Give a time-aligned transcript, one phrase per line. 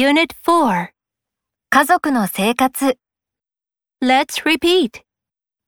[0.00, 0.90] Unit 4
[1.70, 3.00] 家族の生活。
[4.00, 5.02] Let's repeat.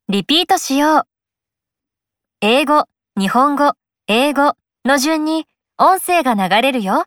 [0.09, 1.03] リピートしよう。
[2.41, 2.85] 英語、
[3.19, 3.73] 日本語、
[4.07, 4.55] 英語
[4.85, 5.49] の順に
[5.79, 7.07] 音声が流れるよ。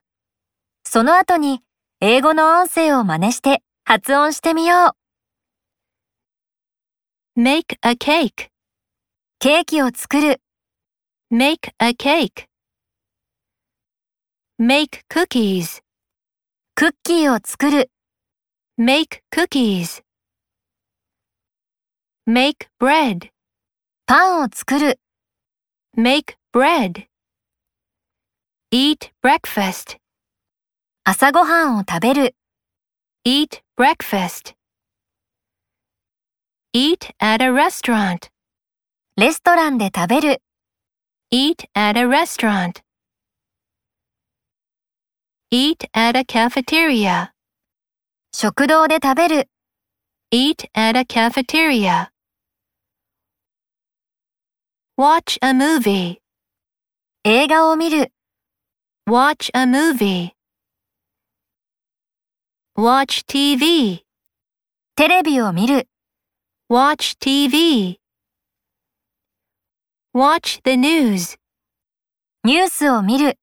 [0.84, 1.62] その後に
[2.02, 4.98] 英語の音声を真似して発音してみよ
[7.38, 7.42] う。
[7.42, 8.50] Make a cake.
[9.40, 10.42] ケーキを作る、
[11.32, 12.48] Make a cake.
[14.60, 15.83] Make cookies.
[16.84, 17.92] クッキーを作る、
[18.78, 20.04] Make cookies.
[22.28, 23.30] Make bread.
[24.06, 25.00] パンを作る、
[25.98, 27.06] Make bread.
[28.74, 29.96] Eat breakfast.
[31.06, 32.36] 朝ごはんを食べる、
[33.26, 34.54] Eat breakfast.
[36.76, 38.30] Eat at a restaurant.
[39.16, 40.42] レストランで食べる、
[41.32, 42.84] Eat at a restaurant.
[45.53, 47.33] Eat at a cafeteria.
[48.33, 49.51] 食堂で食べる、
[50.31, 52.11] Eat at a cafeteria.
[54.99, 56.19] Watch a movie.
[57.25, 58.13] 映画を見る、
[59.09, 60.33] Watch a movie.
[62.77, 64.05] Watch TV.
[64.97, 65.89] テレビを見る、
[66.71, 67.97] Watch TV.
[70.15, 71.39] Watch the news.
[72.45, 73.39] ニュースを見る、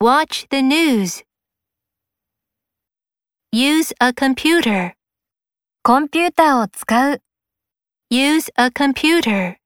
[0.00, 1.22] Watch the news.
[3.52, 4.94] Use a computer.
[5.82, 7.22] コンピューターを使う、
[8.10, 9.56] Use a computer.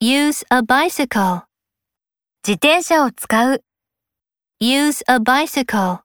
[0.00, 1.44] Use a bicycle.
[2.42, 3.64] 自転車を使う、
[4.60, 6.00] Use a bicycle.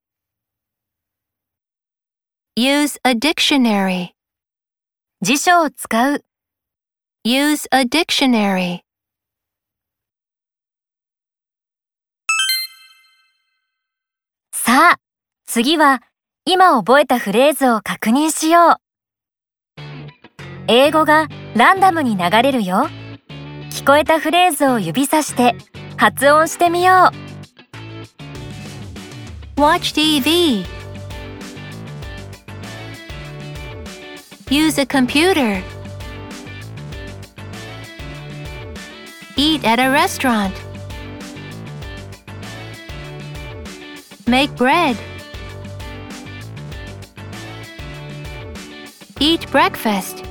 [2.57, 4.11] Use a dictionary.
[5.21, 6.25] 辞書を使う、
[7.25, 8.81] Use a dictionary.
[14.70, 14.98] さあ、
[15.46, 16.00] 次は
[16.44, 18.76] 今覚えたフレーズを確認しよう。
[20.68, 21.26] 英語が
[21.56, 22.86] ランダムに流れるよ。
[23.70, 25.56] 聞こえたフレーズを指さして
[25.96, 27.10] 発音してみよ
[29.56, 29.60] う。
[29.60, 30.64] Watch TV.
[34.50, 35.64] Use a computer.
[39.36, 40.69] Eat at a restaurant.
[44.30, 44.96] Make bread.
[49.18, 50.22] Eat breakfast.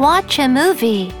[0.00, 1.12] Watch a movie.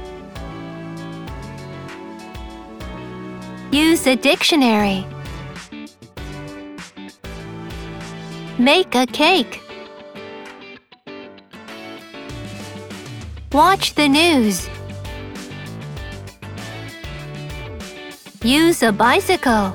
[3.70, 5.06] Use a dictionary.
[8.58, 9.62] Make a cake.
[13.52, 14.68] Watch the news.
[18.46, 19.74] Use a bicycle.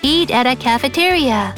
[0.00, 1.56] Eat at a cafeteria.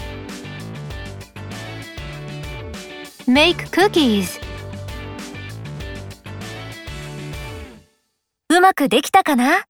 [3.26, 4.40] Make cookies.
[8.48, 9.66] うまくできたかな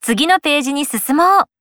[0.00, 1.55] 次のページに進もう。